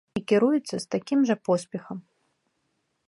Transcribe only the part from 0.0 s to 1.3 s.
І кіруецца з такім